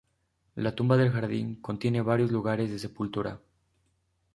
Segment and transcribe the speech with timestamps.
[0.55, 3.39] La Tumba del Jardín contiene varios lugares de sepultura.